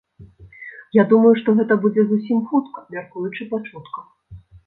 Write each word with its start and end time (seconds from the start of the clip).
Я 1.01 1.05
думаю, 1.11 1.33
што 1.41 1.49
гэта 1.59 1.77
будзе 1.83 2.05
зусім 2.13 2.41
хутка, 2.53 2.83
мяркуючы 2.97 3.49
па 3.55 3.63
чутках. 3.67 4.07